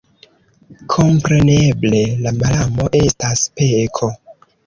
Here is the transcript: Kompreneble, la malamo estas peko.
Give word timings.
Kompreneble, 0.93 2.01
la 2.23 2.33
malamo 2.39 2.89
estas 3.03 3.45
peko. 3.61 4.13